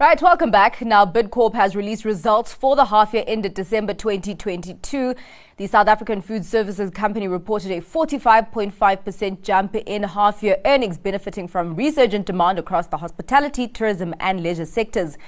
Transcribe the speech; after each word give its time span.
Right, 0.00 0.22
welcome 0.22 0.52
back. 0.52 0.80
Now, 0.80 1.04
Bidcorp 1.04 1.54
has 1.54 1.74
released 1.74 2.04
results 2.04 2.54
for 2.54 2.76
the 2.76 2.84
half 2.84 3.12
year 3.12 3.24
ended 3.26 3.54
December 3.54 3.94
2022. 3.94 5.16
The 5.56 5.66
South 5.66 5.88
African 5.88 6.22
Food 6.22 6.44
Services 6.44 6.92
Company 6.92 7.26
reported 7.26 7.72
a 7.72 7.80
45.5% 7.80 9.42
jump 9.42 9.74
in 9.74 10.04
half 10.04 10.40
year 10.40 10.58
earnings, 10.64 10.98
benefiting 10.98 11.48
from 11.48 11.74
resurgent 11.74 12.26
demand 12.26 12.60
across 12.60 12.86
the 12.86 12.98
hospitality, 12.98 13.66
tourism, 13.66 14.14
and 14.20 14.40
leisure 14.40 14.66
sectors. 14.66 15.18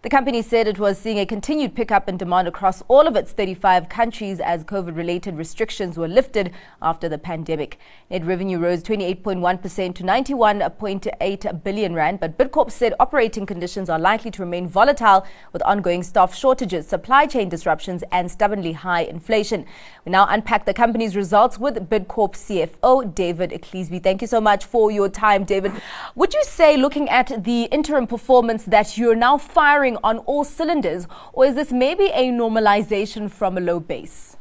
The 0.00 0.08
company 0.08 0.42
said 0.42 0.68
it 0.68 0.78
was 0.78 0.96
seeing 0.96 1.18
a 1.18 1.26
continued 1.26 1.74
pickup 1.74 2.08
in 2.08 2.16
demand 2.16 2.46
across 2.46 2.84
all 2.86 3.08
of 3.08 3.16
its 3.16 3.32
35 3.32 3.88
countries 3.88 4.38
as 4.38 4.62
COVID 4.62 4.96
related 4.96 5.36
restrictions 5.36 5.98
were 5.98 6.06
lifted 6.06 6.52
after 6.80 7.08
the 7.08 7.18
pandemic. 7.18 7.80
Net 8.08 8.24
revenue 8.24 8.60
rose 8.60 8.84
28.1% 8.84 9.96
to 9.96 10.04
91.8 10.04 11.64
billion 11.64 11.94
rand, 11.94 12.20
but 12.20 12.38
Bidcorp 12.38 12.70
said 12.70 12.94
operating 13.00 13.44
conditions 13.44 13.90
are 13.90 13.98
likely 13.98 14.30
to 14.30 14.40
remain 14.40 14.68
volatile 14.68 15.26
with 15.52 15.62
ongoing 15.62 16.04
staff 16.04 16.32
shortages, 16.32 16.86
supply 16.86 17.26
chain 17.26 17.48
disruptions, 17.48 18.04
and 18.12 18.30
stubbornly 18.30 18.74
high 18.74 19.02
inflation. 19.02 19.66
We 20.04 20.12
now 20.12 20.28
unpack 20.30 20.64
the 20.64 20.74
company's 20.74 21.16
results 21.16 21.58
with 21.58 21.90
Bidcorp 21.90 22.34
CFO 22.34 23.16
David 23.16 23.50
Cleasby. 23.50 24.04
Thank 24.04 24.20
you 24.20 24.28
so 24.28 24.40
much 24.40 24.64
for 24.64 24.92
your 24.92 25.08
time, 25.08 25.42
David. 25.42 25.72
Would 26.14 26.34
you 26.34 26.44
say, 26.44 26.76
looking 26.76 27.08
at 27.08 27.42
the 27.42 27.64
interim 27.64 28.06
performance, 28.06 28.62
that 28.62 28.96
you're 28.96 29.16
now 29.16 29.36
firing 29.38 29.87
firing 29.88 29.98
on 30.04 30.18
all 30.26 30.44
cylinders, 30.44 31.06
or 31.32 31.46
is 31.46 31.54
this 31.54 31.72
maybe 31.72 32.10
a 32.14 32.30
normalization 32.30 33.30
from 33.30 33.56
a 33.56 33.60
low 33.60 33.80
base? 33.80 34.36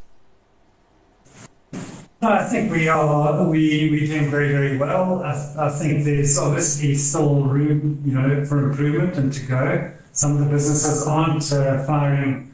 I 2.19 2.43
think 2.49 2.71
we 2.71 2.89
are 2.89 3.47
we 3.47 3.89
we're 3.91 4.07
doing 4.07 4.31
very 4.31 4.49
very 4.49 4.77
well. 4.77 5.21
I, 5.23 5.67
I 5.67 5.69
think 5.69 6.03
there's 6.03 6.37
obviously 6.39 6.95
still 6.95 7.43
room 7.43 8.01
you 8.03 8.13
know 8.13 8.43
for 8.45 8.69
improvement 8.69 9.17
and 9.17 9.31
to 9.33 9.45
go. 9.45 9.91
Some 10.13 10.31
of 10.33 10.39
the 10.39 10.49
businesses 10.49 11.05
aren't 11.05 11.51
uh, 11.53 11.85
firing 11.85 12.51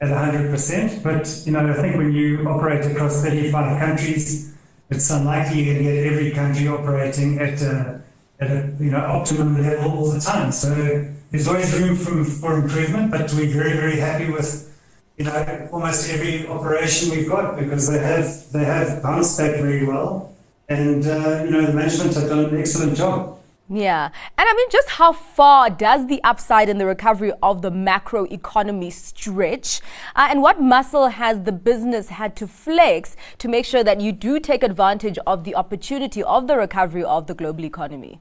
at 0.00 0.08
100%, 0.08 1.02
but 1.04 1.24
you 1.46 1.52
know 1.52 1.70
I 1.70 1.74
think 1.74 1.96
when 1.96 2.12
you 2.12 2.48
operate 2.48 2.84
across 2.84 3.22
35 3.22 3.78
countries, 3.78 4.52
it's 4.90 5.10
unlikely 5.10 5.62
you 5.62 5.72
can 5.72 5.82
get 5.84 5.96
every 6.04 6.32
country 6.32 6.66
operating 6.66 7.38
at 7.38 7.62
a, 7.62 8.02
at 8.40 8.50
a 8.50 8.74
you 8.80 8.90
know 8.90 9.04
optimum 9.18 9.62
level 9.62 9.92
all 9.98 10.10
the 10.10 10.20
time. 10.20 10.50
So 10.50 11.14
there's 11.30 11.48
always 11.48 11.78
room 11.78 11.96
for, 11.96 12.24
for 12.24 12.58
improvement, 12.58 13.10
but 13.10 13.32
we're 13.34 13.52
very, 13.52 13.74
very 13.74 13.96
happy 13.96 14.30
with 14.30 14.72
you 15.16 15.24
know 15.24 15.68
almost 15.72 16.10
every 16.10 16.46
operation 16.46 17.10
we've 17.10 17.28
got 17.28 17.56
because 17.58 17.90
they 17.90 17.98
have 17.98 18.52
they 18.52 18.64
have 18.64 19.02
bounced 19.02 19.38
back 19.38 19.56
very 19.56 19.84
well, 19.86 20.34
and 20.68 21.06
uh, 21.06 21.42
you 21.44 21.50
know 21.50 21.64
the 21.64 21.72
management 21.72 22.14
have 22.14 22.28
done 22.28 22.46
an 22.46 22.58
excellent 22.58 22.96
job. 22.96 23.36
Yeah. 23.68 24.10
And 24.38 24.48
I 24.48 24.54
mean, 24.54 24.68
just 24.70 24.90
how 24.90 25.12
far 25.12 25.70
does 25.70 26.06
the 26.06 26.22
upside 26.22 26.68
in 26.68 26.78
the 26.78 26.86
recovery 26.86 27.32
of 27.42 27.62
the 27.62 27.70
macro 27.70 28.24
economy 28.26 28.90
stretch? 28.90 29.80
Uh, 30.14 30.28
and 30.30 30.40
what 30.40 30.60
muscle 30.60 31.08
has 31.08 31.42
the 31.42 31.50
business 31.50 32.10
had 32.10 32.36
to 32.36 32.46
flex 32.46 33.16
to 33.38 33.48
make 33.48 33.64
sure 33.64 33.82
that 33.82 34.00
you 34.00 34.12
do 34.12 34.38
take 34.38 34.62
advantage 34.62 35.18
of 35.26 35.42
the 35.42 35.56
opportunity 35.56 36.22
of 36.22 36.46
the 36.46 36.56
recovery 36.56 37.02
of 37.02 37.26
the 37.26 37.34
global 37.34 37.64
economy? 37.64 38.20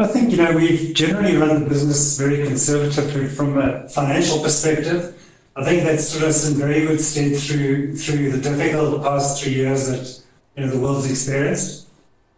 I 0.00 0.06
think, 0.06 0.30
you 0.30 0.36
know, 0.36 0.52
we've 0.52 0.94
generally 0.94 1.36
run 1.36 1.64
the 1.64 1.68
business 1.68 2.16
very 2.16 2.46
conservatively 2.46 3.26
from 3.26 3.58
a 3.58 3.88
financial 3.88 4.40
perspective. 4.40 5.12
I 5.56 5.64
think 5.64 5.82
that 5.82 5.98
stood 5.98 6.22
us 6.22 6.48
in 6.48 6.56
very 6.56 6.86
good 6.86 7.00
stead 7.00 7.36
through 7.36 7.96
through 7.96 8.30
the 8.30 8.38
difficult 8.38 9.02
past 9.02 9.42
three 9.42 9.54
years 9.54 9.88
that 9.88 10.22
you 10.54 10.64
know 10.64 10.70
the 10.70 10.78
world's 10.78 11.10
experienced. 11.10 11.88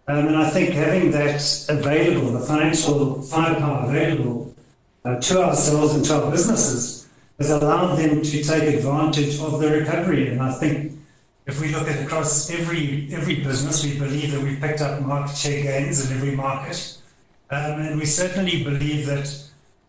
Um, 0.09 0.29
and 0.29 0.37
I 0.39 0.49
think 0.49 0.71
having 0.71 1.11
that 1.11 1.67
available, 1.69 2.33
the 2.33 2.41
financial 2.47 3.21
firepower 3.21 3.91
available 3.91 4.55
uh, 5.05 5.17
to 5.17 5.43
ourselves 5.43 5.95
and 5.95 6.05
to 6.07 6.15
our 6.15 6.31
businesses, 6.31 7.11
has 7.39 7.51
allowed 7.51 7.97
them 7.97 8.23
to 8.23 8.43
take 8.43 8.75
advantage 8.75 9.39
of 9.39 9.61
the 9.61 9.71
recovery. 9.71 10.29
And 10.29 10.41
I 10.41 10.53
think 10.55 10.93
if 11.47 11.61
we 11.61 11.75
look 11.75 11.89
at 11.89 12.03
across 12.03 12.51
every 12.51 13.11
every 13.13 13.45
business, 13.45 13.85
we 13.85 13.99
believe 13.99 14.33
that 14.33 14.41
we've 14.41 14.59
picked 14.59 14.81
up 14.81 15.03
market 15.03 15.37
share 15.37 15.63
gains 15.63 16.11
in 16.11 16.17
every 16.17 16.35
market. 16.35 16.97
Um, 17.53 17.81
and 17.81 17.99
we 17.99 18.07
certainly 18.07 18.63
believe 18.63 19.07
that 19.07 19.29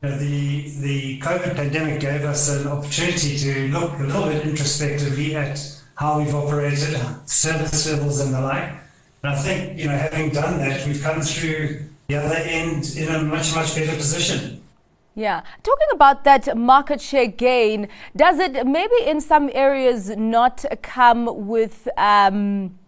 you 0.01 0.09
know, 0.09 0.17
the, 0.17 0.69
the 0.81 1.19
COVID 1.19 1.55
pandemic 1.55 1.99
gave 1.99 2.23
us 2.23 2.49
an 2.49 2.67
opportunity 2.67 3.37
to 3.37 3.67
look 3.67 3.99
a 3.99 4.03
little 4.03 4.25
bit 4.25 4.45
introspectively 4.45 5.35
at 5.35 5.59
how 5.95 6.17
we've 6.17 6.33
operated, 6.33 6.99
service 7.27 7.87
levels 7.91 8.19
and 8.19 8.33
the 8.33 8.41
like. 8.41 8.71
And 9.23 9.33
I 9.33 9.35
think, 9.35 9.77
you 9.77 9.85
know, 9.85 9.95
having 9.95 10.31
done 10.31 10.57
that, 10.57 10.87
we've 10.87 11.01
come 11.01 11.21
through 11.21 11.85
the 12.07 12.15
other 12.15 12.35
end 12.35 12.95
in 12.97 13.13
a 13.13 13.21
much, 13.21 13.53
much 13.53 13.75
better 13.75 13.95
position. 13.95 14.63
Yeah. 15.13 15.41
Talking 15.61 15.87
about 15.93 16.23
that 16.23 16.57
market 16.57 16.99
share 16.99 17.27
gain, 17.27 17.87
does 18.15 18.39
it 18.39 18.65
maybe 18.65 18.95
in 19.05 19.21
some 19.21 19.51
areas 19.53 20.09
not 20.09 20.65
come 20.81 21.47
with 21.47 21.87
um, 21.97 22.79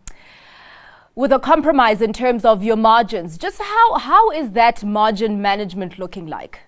with 1.15 1.31
a 1.31 1.39
compromise 1.39 2.01
in 2.01 2.13
terms 2.13 2.43
of 2.43 2.63
your 2.63 2.75
margins. 2.75 3.37
Just 3.37 3.61
how, 3.61 3.97
how 3.97 4.31
is 4.31 4.51
that 4.51 4.83
margin 4.83 5.41
management 5.41 5.99
looking 5.99 6.27
like? 6.27 6.61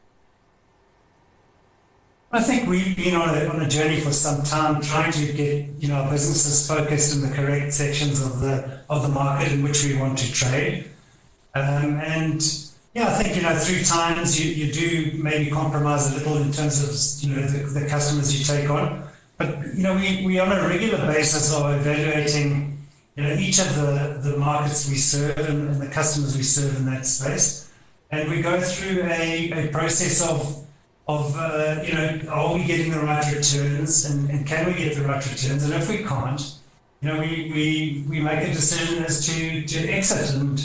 I 2.31 2.41
think 2.41 2.67
we've 2.67 2.97
been 2.97 3.15
on 3.15 3.29
a, 3.29 3.47
on 3.47 3.61
a 3.61 3.67
journey 3.67 4.01
for 4.01 4.11
some 4.11 4.43
time 4.43 4.81
trying 4.81 5.11
to 5.13 5.31
get 5.31 5.69
you 5.79 5.87
know 5.87 5.95
our 5.95 6.11
businesses 6.11 6.67
focused 6.67 7.15
in 7.15 7.21
the 7.21 7.33
correct 7.33 7.71
sections 7.71 8.21
of 8.21 8.41
the 8.41 8.81
of 8.89 9.03
the 9.03 9.07
market 9.07 9.53
in 9.53 9.63
which 9.63 9.85
we 9.85 9.97
want 9.97 10.17
to 10.17 10.33
trade. 10.33 10.89
Um, 11.53 11.97
and 12.01 12.43
yeah, 12.93 13.07
I 13.07 13.23
think 13.23 13.37
you 13.37 13.41
know 13.41 13.55
through 13.55 13.83
times 13.83 14.37
you, 14.37 14.51
you 14.51 14.73
do 14.73 15.17
maybe 15.23 15.49
compromise 15.49 16.11
a 16.11 16.17
little 16.17 16.37
in 16.37 16.51
terms 16.51 16.83
of 16.83 17.23
you 17.23 17.35
know 17.35 17.41
the, 17.47 17.79
the 17.79 17.87
customers 17.87 18.37
you 18.37 18.43
take 18.43 18.69
on. 18.69 19.07
But 19.37 19.73
you 19.73 19.83
know 19.83 19.95
we, 19.95 20.25
we 20.25 20.37
on 20.37 20.51
a 20.51 20.67
regular 20.67 20.97
basis 21.07 21.53
are 21.53 21.77
evaluating 21.77 22.74
you 23.15 23.23
know, 23.23 23.33
each 23.33 23.59
of 23.59 23.75
the, 23.75 24.19
the 24.21 24.37
markets 24.37 24.89
we 24.89 24.95
serve 24.95 25.37
and, 25.37 25.69
and 25.69 25.81
the 25.81 25.87
customers 25.87 26.35
we 26.35 26.43
serve 26.43 26.75
in 26.77 26.85
that 26.85 27.05
space. 27.05 27.71
And 28.11 28.29
we 28.29 28.41
go 28.41 28.59
through 28.59 29.03
a, 29.03 29.67
a 29.67 29.71
process 29.71 30.21
of, 30.21 30.65
of 31.07 31.35
uh, 31.37 31.81
you 31.83 31.93
know, 31.93 32.21
are 32.29 32.53
we 32.55 32.65
getting 32.65 32.91
the 32.91 32.99
right 32.99 33.25
returns 33.33 34.05
and, 34.05 34.29
and 34.29 34.45
can 34.45 34.67
we 34.67 34.73
get 34.73 34.95
the 34.95 35.03
right 35.03 35.23
returns? 35.23 35.63
And 35.63 35.73
if 35.73 35.89
we 35.89 36.03
can't, 36.03 36.41
you 37.01 37.09
know, 37.09 37.19
we, 37.19 37.51
we, 37.53 38.05
we 38.09 38.19
make 38.19 38.49
a 38.49 38.53
decision 38.53 39.03
as 39.03 39.25
to, 39.27 39.63
to 39.63 39.89
exit. 39.89 40.35
And, 40.35 40.59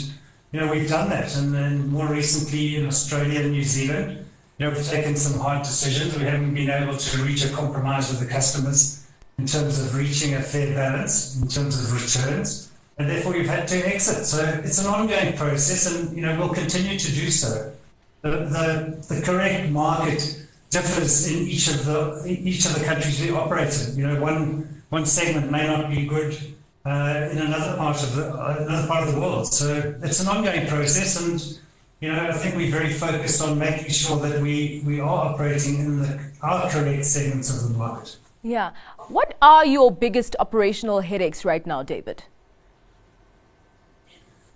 you 0.51 0.59
know, 0.59 0.71
we've 0.71 0.89
done 0.89 1.09
that. 1.09 1.35
And 1.37 1.53
then 1.53 1.87
more 1.87 2.07
recently 2.07 2.75
in 2.75 2.85
Australia 2.85 3.41
and 3.41 3.51
New 3.51 3.63
Zealand, 3.63 4.25
you 4.57 4.65
know, 4.65 4.71
we've 4.71 4.87
taken 4.87 5.15
some 5.15 5.39
hard 5.39 5.63
decisions. 5.63 6.17
We 6.17 6.25
haven't 6.25 6.53
been 6.53 6.69
able 6.69 6.97
to 6.97 7.23
reach 7.23 7.45
a 7.45 7.49
compromise 7.49 8.09
with 8.09 8.19
the 8.19 8.27
customers 8.27 9.00
in 9.37 9.45
terms 9.45 9.79
of 9.79 9.95
reaching 9.95 10.35
a 10.35 10.41
fair 10.41 10.75
balance 10.75 11.41
in 11.41 11.47
terms 11.47 11.77
of 11.79 11.93
returns, 11.93 12.71
and 12.97 13.09
therefore 13.09 13.35
you've 13.35 13.47
had 13.47 13.67
to 13.67 13.77
exit. 13.87 14.25
So 14.25 14.43
it's 14.63 14.79
an 14.79 14.87
ongoing 14.87 15.35
process, 15.35 15.91
and 15.91 16.15
you 16.15 16.23
know 16.23 16.37
we'll 16.37 16.53
continue 16.53 16.97
to 16.97 17.11
do 17.11 17.31
so. 17.31 17.73
The, 18.21 18.29
the, 18.29 19.15
the 19.15 19.21
correct 19.23 19.71
market 19.71 20.41
differs 20.69 21.27
in 21.31 21.47
each 21.47 21.67
of 21.69 21.85
the 21.85 22.23
each 22.27 22.65
of 22.65 22.75
the 22.77 22.85
countries 22.85 23.21
we 23.21 23.31
operate 23.31 23.73
in. 23.87 23.97
You 23.97 24.07
know, 24.07 24.21
one 24.21 24.83
one 24.89 25.05
segment 25.05 25.51
may 25.51 25.65
not 25.67 25.89
be 25.89 26.05
good 26.05 26.37
uh, 26.85 27.29
in 27.31 27.37
another 27.37 27.77
part 27.77 28.01
of 28.01 28.15
the 28.15 28.25
another 28.63 28.87
part 28.87 29.07
of 29.07 29.13
the 29.13 29.19
world. 29.19 29.47
So 29.53 29.95
it's 30.03 30.19
an 30.19 30.27
ongoing 30.27 30.67
process, 30.67 31.21
and 31.21 31.59
you 31.99 32.11
know 32.11 32.27
I 32.27 32.33
think 32.33 32.55
we're 32.55 32.71
very 32.71 32.93
focused 32.93 33.41
on 33.41 33.59
making 33.59 33.89
sure 33.89 34.17
that 34.17 34.41
we 34.41 34.81
we 34.85 34.99
are 34.99 35.33
operating 35.33 35.79
in 35.79 35.99
the 36.01 36.19
our 36.41 36.69
correct 36.69 37.05
segments 37.05 37.49
of 37.55 37.71
the 37.71 37.77
market. 37.77 38.17
Yeah. 38.43 38.71
What 39.07 39.35
are 39.41 39.65
your 39.65 39.91
biggest 39.91 40.35
operational 40.39 41.01
headaches 41.01 41.45
right 41.45 41.65
now, 41.65 41.83
David? 41.83 42.23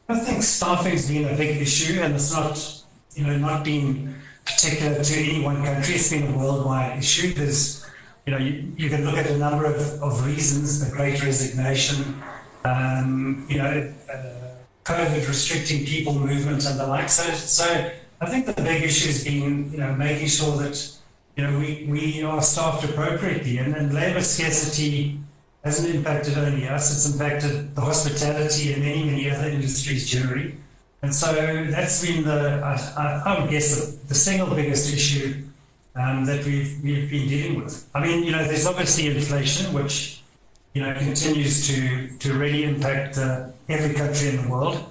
I 0.07 0.19
think 0.19 0.43
staffing's 0.43 1.07
been 1.07 1.25
a 1.25 1.35
big 1.35 1.61
issue, 1.61 1.99
and 2.01 2.15
it's 2.15 2.31
not, 2.31 2.83
you 3.15 3.25
know, 3.25 3.37
not 3.37 3.63
been 3.63 4.15
particular 4.45 5.03
to 5.03 5.15
any 5.15 5.43
one 5.43 5.63
country. 5.63 5.95
It's 5.95 6.11
been 6.11 6.33
a 6.33 6.37
worldwide 6.37 6.99
issue. 6.99 7.33
There's, 7.33 7.85
you 8.25 8.31
know, 8.31 8.37
you, 8.37 8.71
you 8.77 8.89
can 8.89 9.03
look 9.05 9.17
at 9.17 9.27
a 9.27 9.37
number 9.37 9.65
of, 9.65 9.77
of 10.03 10.25
reasons: 10.25 10.87
the 10.87 10.95
Great 10.95 11.23
Resignation, 11.23 12.21
um, 12.63 13.45
you 13.49 13.57
know, 13.57 13.93
uh, 14.11 14.55
COVID 14.83 15.27
restricting 15.27 15.85
people 15.85 16.13
movement 16.13 16.65
and 16.67 16.79
the 16.79 16.85
like. 16.85 17.09
So, 17.09 17.23
so 17.33 17.91
I 18.21 18.25
think 18.27 18.45
the 18.45 18.53
big 18.53 18.83
issue 18.83 19.07
has 19.07 19.23
been, 19.23 19.71
you 19.71 19.79
know, 19.79 19.95
making 19.95 20.27
sure 20.27 20.55
that 20.57 20.91
you 21.35 21.43
know, 21.43 21.59
we, 21.59 21.87
we 21.89 22.23
are 22.23 22.41
staffed 22.41 22.83
appropriately, 22.85 23.57
and, 23.57 23.75
and 23.75 23.93
labour 23.93 24.21
scarcity 24.21 25.19
hasn't 25.63 25.93
impacted 25.93 26.37
only 26.37 26.67
us, 26.67 26.91
it's 26.91 27.13
impacted 27.13 27.75
the 27.75 27.81
hospitality 27.81 28.73
and 28.73 28.83
many, 28.83 29.03
many 29.03 29.29
other 29.29 29.49
industries 29.49 30.07
generally. 30.09 30.55
And 31.01 31.13
so 31.13 31.33
that's 31.33 32.05
been 32.05 32.23
the, 32.23 32.61
I, 32.63 33.21
I 33.25 33.39
would 33.39 33.49
guess, 33.49 33.75
the, 33.75 34.07
the 34.07 34.15
single 34.15 34.55
biggest 34.55 34.93
issue 34.93 35.43
um, 35.95 36.25
that 36.25 36.45
we've, 36.45 36.81
we've 36.83 37.09
been 37.09 37.27
dealing 37.27 37.63
with. 37.63 37.89
I 37.93 37.99
mean, 37.99 38.23
you 38.23 38.31
know, 38.31 38.43
there's 38.43 38.65
obviously 38.65 39.07
inflation, 39.07 39.73
which, 39.73 40.21
you 40.73 40.81
know, 40.81 40.93
continues 40.93 41.67
to, 41.67 42.15
to 42.17 42.33
really 42.33 42.63
impact 42.63 43.17
uh, 43.17 43.47
every 43.67 43.95
country 43.95 44.29
in 44.29 44.43
the 44.43 44.49
world. 44.49 44.83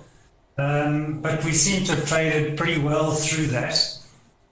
Um, 0.56 1.20
but 1.20 1.44
we 1.44 1.52
seem 1.52 1.85
to 1.85 1.94
have 1.94 2.08
traded 2.08 2.56
pretty 2.56 2.81
well 2.81 3.12
through 3.12 3.47
that. 3.49 3.76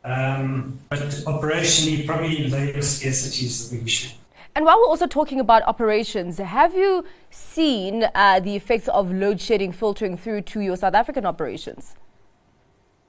Um, 0.04 0.80
but 0.88 0.98
operationally, 0.98 2.06
probably 2.06 2.48
labour 2.48 2.82
scarcity 2.82 3.46
is 3.46 3.70
the 3.70 3.76
big 3.76 3.86
issue. 3.86 4.14
And 4.54 4.66
while 4.66 4.78
we're 4.78 4.88
also 4.88 5.06
talking 5.06 5.40
about 5.40 5.62
operations, 5.62 6.38
have 6.38 6.74
you 6.74 7.04
seen 7.30 8.04
uh, 8.14 8.40
the 8.40 8.54
effects 8.54 8.88
of 8.88 9.10
load 9.10 9.40
shedding 9.40 9.72
filtering 9.72 10.16
through 10.16 10.42
to 10.42 10.60
your 10.60 10.76
South 10.76 10.94
African 10.94 11.24
operations? 11.24 11.94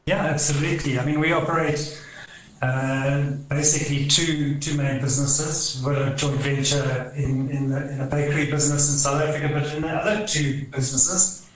Yeah, 0.06 0.26
absolutely. 0.26 1.00
I 1.00 1.06
mean, 1.06 1.20
we 1.20 1.34
operate 1.34 2.02
uh, 2.62 3.32
basically 3.50 4.08
two 4.08 4.58
two 4.60 4.78
main 4.78 5.02
businesses. 5.02 5.84
We're 5.84 6.14
a 6.14 6.16
joint 6.16 6.40
venture 6.40 7.12
in, 7.18 7.50
in, 7.50 7.70
the, 7.70 7.92
in 7.92 8.00
a 8.00 8.06
bakery 8.06 8.50
business 8.50 8.92
in 8.92 8.98
South 8.98 9.22
Africa, 9.22 9.50
but 9.54 9.74
in 9.74 9.82
the 9.82 9.90
other 9.90 10.26
two 10.26 10.66
businesses, 10.72 11.50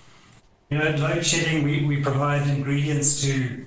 you 0.69 0.77
know, 0.77 0.89
load 0.91 1.25
shedding, 1.25 1.63
we, 1.63 1.85
we 1.85 2.01
provide 2.01 2.45
ingredients 2.49 3.21
to 3.21 3.65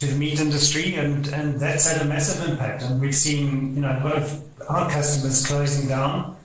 to 0.00 0.06
the 0.06 0.16
meat 0.16 0.40
industry, 0.40 0.96
and, 0.96 1.26
and 1.28 1.60
that's 1.60 1.90
had 1.90 2.02
a 2.02 2.04
massive 2.04 2.48
impact. 2.48 2.82
And 2.82 3.00
we've 3.00 3.14
seen, 3.14 3.74
you 3.74 3.82
know, 3.82 3.90
a 3.90 4.02
lot 4.04 4.16
of 4.16 4.42
our 4.68 4.90
customers 4.90 5.46
closing 5.46 5.88
down 5.88 6.36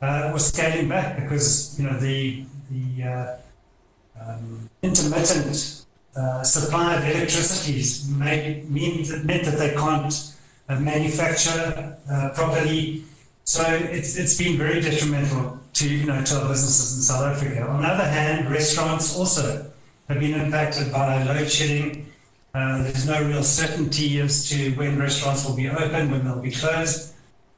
uh, 0.00 0.30
or 0.32 0.38
scaling 0.38 0.88
back 0.88 1.20
because, 1.20 1.78
you 1.78 1.86
know, 1.86 1.98
the 1.98 2.44
the 2.70 3.04
uh, 3.04 3.36
um, 4.20 4.70
intermittent 4.82 5.84
uh, 6.16 6.42
supply 6.42 6.94
of 6.94 7.04
electricity 7.04 7.82
made, 8.12 8.70
mean, 8.70 9.06
meant 9.26 9.44
that 9.44 9.58
they 9.58 9.74
can't 9.74 10.34
uh, 10.68 10.78
manufacture 10.80 11.96
uh, 12.10 12.30
properly. 12.34 13.04
So 13.44 13.62
it's, 13.66 14.16
it's 14.16 14.38
been 14.38 14.56
very 14.56 14.80
detrimental 14.80 15.58
to 15.74 15.88
you 15.88 16.06
know 16.06 16.22
to 16.24 16.40
our 16.40 16.48
businesses 16.48 16.96
in 16.96 17.02
South 17.02 17.36
Africa. 17.36 17.66
On 17.66 17.82
the 17.82 17.88
other 17.88 18.08
hand, 18.08 18.50
restaurants 18.50 19.16
also 19.16 19.70
have 20.08 20.20
been 20.20 20.40
impacted 20.40 20.92
by 20.92 21.22
load 21.24 21.50
shedding 21.50 22.06
uh, 22.54 22.82
there's 22.84 23.06
no 23.06 23.20
real 23.24 23.42
certainty 23.42 24.20
as 24.20 24.48
to 24.48 24.70
when 24.76 24.98
restaurants 24.98 25.44
will 25.44 25.56
be 25.56 25.68
open, 25.68 26.10
when 26.10 26.24
they'll 26.24 26.40
be 26.40 26.52
closed. 26.52 27.12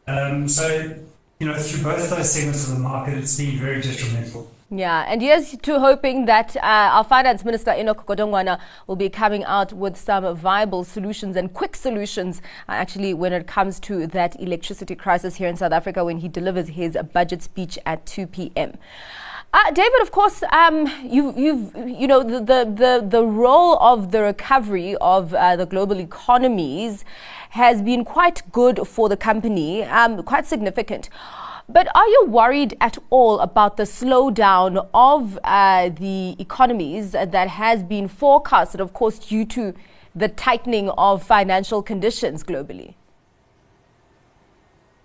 Um, 0.06 0.48
so, 0.48 0.94
you 1.38 1.46
know, 1.46 1.54
through 1.54 1.82
both 1.82 2.08
those 2.08 2.32
segments 2.32 2.66
of 2.68 2.76
the 2.76 2.80
market, 2.80 3.18
it's 3.18 3.36
been 3.36 3.58
very 3.58 3.82
detrimental. 3.82 4.50
Yeah, 4.70 5.04
and 5.06 5.22
here's 5.22 5.56
to 5.56 5.78
hoping 5.78 6.24
that 6.24 6.56
uh, 6.56 6.60
our 6.62 7.04
Finance 7.04 7.44
Minister 7.44 7.72
Enoch 7.72 8.04
Godongwana 8.04 8.58
will 8.88 8.96
be 8.96 9.08
coming 9.08 9.44
out 9.44 9.72
with 9.72 9.96
some 9.96 10.34
viable 10.34 10.82
solutions 10.82 11.36
and 11.36 11.52
quick 11.52 11.76
solutions, 11.76 12.42
uh, 12.68 12.72
actually, 12.72 13.14
when 13.14 13.32
it 13.32 13.46
comes 13.46 13.78
to 13.80 14.08
that 14.08 14.40
electricity 14.40 14.96
crisis 14.96 15.36
here 15.36 15.46
in 15.46 15.56
South 15.56 15.70
Africa 15.70 16.04
when 16.04 16.18
he 16.18 16.28
delivers 16.28 16.68
his 16.68 16.98
budget 17.12 17.42
speech 17.42 17.78
at 17.86 18.06
2 18.06 18.26
p.m. 18.26 18.76
Uh, 19.56 19.70
David, 19.70 20.02
of 20.02 20.10
course, 20.10 20.42
um, 20.52 20.86
you, 21.02 21.32
you've, 21.34 21.74
you 21.88 22.06
know, 22.06 22.22
the, 22.22 22.40
the, 22.40 23.02
the 23.08 23.24
role 23.24 23.78
of 23.78 24.12
the 24.12 24.20
recovery 24.20 24.96
of 24.96 25.32
uh, 25.32 25.56
the 25.56 25.64
global 25.64 25.98
economies 25.98 27.06
has 27.48 27.80
been 27.80 28.04
quite 28.04 28.42
good 28.52 28.86
for 28.86 29.08
the 29.08 29.16
company, 29.16 29.82
um, 29.84 30.22
quite 30.24 30.44
significant. 30.44 31.08
But 31.70 31.88
are 31.94 32.06
you 32.06 32.26
worried 32.26 32.76
at 32.82 32.98
all 33.08 33.40
about 33.40 33.78
the 33.78 33.84
slowdown 33.84 34.86
of 34.92 35.38
uh, 35.42 35.88
the 35.88 36.36
economies 36.38 37.12
that 37.12 37.48
has 37.48 37.82
been 37.82 38.08
forecasted, 38.08 38.82
of 38.82 38.92
course, 38.92 39.18
due 39.18 39.46
to 39.46 39.72
the 40.14 40.28
tightening 40.28 40.90
of 40.90 41.22
financial 41.22 41.82
conditions 41.82 42.44
globally? 42.44 42.92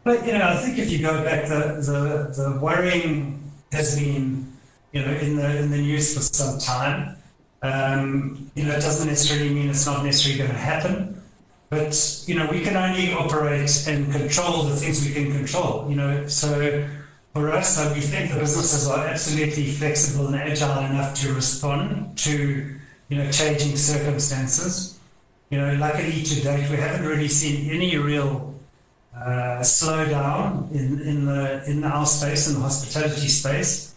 But, 0.04 0.26
you 0.28 0.34
know, 0.34 0.50
I 0.50 0.58
think 0.58 0.78
if 0.78 0.92
you 0.92 1.00
go 1.00 1.24
back, 1.24 1.48
the, 1.48 1.80
the, 1.80 2.34
the 2.36 2.60
worrying 2.60 3.51
has 3.72 3.98
been, 3.98 4.52
you 4.92 5.02
know, 5.02 5.12
in 5.12 5.36
the 5.36 5.60
in 5.60 5.72
the 5.72 5.78
news 5.78 6.16
for 6.16 6.22
some 6.22 6.60
time. 6.60 7.18
Um, 7.64 8.52
you 8.56 8.64
know, 8.66 8.72
it 8.72 8.82
doesn't 8.82 9.08
necessarily 9.08 9.54
mean 9.54 9.70
it's 9.70 9.86
not 9.86 10.04
necessarily 10.04 10.40
going 10.40 10.52
to 10.52 10.58
happen, 10.58 11.22
but 11.70 12.24
you 12.26 12.36
know, 12.36 12.48
we 12.50 12.62
can 12.62 12.76
only 12.76 13.14
operate 13.14 13.88
and 13.88 14.12
control 14.12 14.64
the 14.64 14.76
things 14.76 15.06
we 15.06 15.14
can 15.14 15.32
control. 15.32 15.88
You 15.90 15.96
know, 15.96 16.28
so 16.28 16.88
for 17.34 17.52
us, 17.52 17.78
uh, 17.78 17.92
we 17.94 18.02
think 18.02 18.32
the 18.32 18.40
businesses 18.40 18.88
are 18.90 19.08
absolutely 19.08 19.72
flexible 19.72 20.28
and 20.28 20.36
agile 20.36 20.84
enough 20.86 21.16
to 21.22 21.34
respond 21.34 22.18
to 22.20 22.78
you 23.10 23.18
know 23.18 23.32
changing 23.32 23.78
circumstances. 23.78 25.00
You 25.50 25.60
know, 25.60 25.74
luckily 25.76 26.24
to 26.24 26.42
date, 26.42 26.70
we 26.70 26.78
haven't 26.78 27.06
really 27.06 27.28
seen 27.28 27.70
any 27.70 27.98
real 27.98 28.51
uh, 29.16 29.60
slowdown 29.62 30.72
in, 30.72 31.02
in 31.02 31.26
the 31.26 31.64
in 31.70 31.84
our 31.84 32.06
space 32.06 32.48
in 32.48 32.56
the 32.56 32.62
hospitality 32.62 33.28
space. 33.28 33.94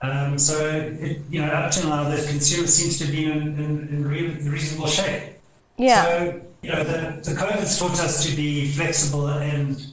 Um, 0.00 0.36
so 0.36 0.66
it, 0.66 1.20
you 1.30 1.40
know, 1.40 1.46
up 1.46 1.70
to 1.72 1.86
now, 1.86 2.08
the 2.08 2.16
consumer 2.16 2.66
seems 2.66 2.98
to 2.98 3.06
be 3.06 3.24
in, 3.24 3.58
in, 3.58 3.88
in 3.88 4.04
reasonable 4.50 4.88
shape. 4.88 5.34
Yeah. 5.76 6.04
So 6.04 6.40
you 6.62 6.70
know, 6.70 6.84
the 6.84 7.20
the 7.22 7.36
COVID's 7.36 7.78
taught 7.78 7.98
us 8.00 8.24
to 8.26 8.36
be 8.36 8.70
flexible 8.70 9.28
and, 9.28 9.84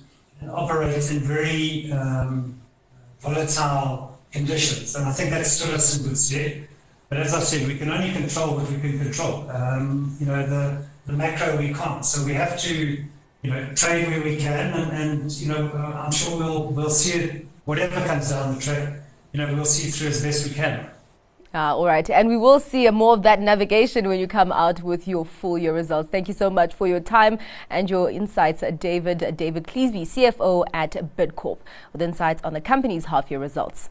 and 0.42 0.52
operate 0.52 1.10
in 1.12 1.20
very 1.20 1.92
um, 1.92 2.60
volatile 3.22 4.20
conditions, 4.32 4.96
and 4.96 5.06
I 5.06 5.12
think 5.12 5.32
that's 5.32 5.52
stood 5.52 5.74
us 5.74 5.98
in 5.98 6.08
good 6.08 6.18
stead. 6.18 6.68
But 7.10 7.20
as 7.20 7.34
I 7.34 7.40
said, 7.40 7.68
we 7.68 7.78
can 7.78 7.90
only 7.90 8.12
control 8.12 8.56
what 8.56 8.70
we 8.70 8.80
can 8.80 9.00
control. 9.00 9.50
Um, 9.50 10.16
you 10.20 10.28
know, 10.28 10.46
the 10.46 10.86
the 11.08 11.14
macro 11.14 11.58
we 11.58 11.74
can't, 11.74 12.06
so 12.06 12.24
we 12.24 12.34
have 12.34 12.60
to 12.62 13.04
you 13.42 13.52
know, 13.52 13.74
trade 13.74 14.08
where 14.08 14.22
we 14.22 14.38
can, 14.38 14.74
and, 14.74 14.92
and 14.92 15.32
you 15.32 15.48
know, 15.48 15.72
uh, 15.74 16.04
I'm 16.06 16.12
sure 16.12 16.38
we'll 16.38 16.68
we'll 16.68 16.90
see 16.90 17.20
it. 17.20 17.48
Whatever 17.66 18.04
comes 18.06 18.30
down 18.30 18.56
the 18.56 18.62
track, 18.62 19.02
you 19.32 19.40
know, 19.40 19.54
we'll 19.54 19.66
see 19.66 19.90
through 19.92 20.10
as 20.10 20.24
best 20.24 20.48
we 20.48 20.54
can. 20.54 20.90
Ah, 21.52 21.74
all 21.74 21.86
right. 21.86 22.08
And 22.10 22.28
we 22.28 22.38
will 22.38 22.60
see 22.60 22.88
more 22.92 23.14
of 23.14 23.24
that 23.24 23.42
navigation 23.42 24.08
when 24.08 24.20
you 24.20 24.28
come 24.28 24.52
out 24.52 24.84
with 24.84 25.08
your 25.08 25.26
full 25.26 25.58
year 25.58 25.74
results. 25.74 26.10
Thank 26.12 26.28
you 26.28 26.34
so 26.34 26.50
much 26.50 26.76
for 26.76 26.88
your 26.88 27.00
time 27.00 27.40
and 27.72 27.90
your 27.90 28.12
insights, 28.12 28.64
David. 28.78 29.36
David 29.36 29.64
Cleasby, 29.64 30.04
CFO 30.04 30.66
at 30.74 30.92
Bidcorp, 31.18 31.58
with 31.92 32.02
insights 32.04 32.44
on 32.44 32.54
the 32.54 32.62
company's 32.62 33.06
half 33.06 33.32
year 33.32 33.40
results. 33.40 33.90